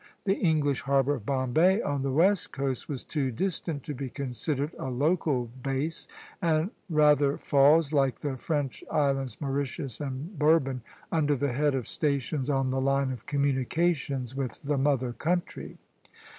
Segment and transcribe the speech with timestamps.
[0.23, 4.71] The English harbor of Bombay on the west coast was too distant to be considered
[4.79, 6.07] a local base,
[6.41, 12.49] and rather falls, like the French islands Mauritius and Bourbon, under the head of stations
[12.49, 15.77] on the line of communications with the mother country.